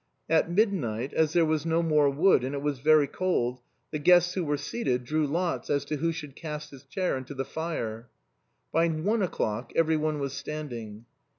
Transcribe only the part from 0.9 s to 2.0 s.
as there was no